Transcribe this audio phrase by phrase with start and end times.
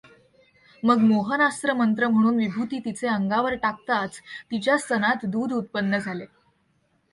[0.83, 4.19] मग मोहनास्त्र मंत्र म्हणून विभूति तिचे अंगावर टाकताच,
[4.51, 6.25] तिच्या स्तनात दूध उत्पन्न झाले.